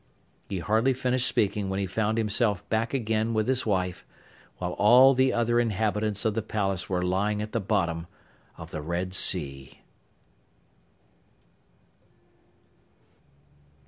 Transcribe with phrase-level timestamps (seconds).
[0.49, 4.03] He hardly finished speaking when he found himself back again with his wife,
[4.57, 8.07] while all the other inhabitants of the palace were lying at the bottom
[8.57, 9.81] of the Red Sea.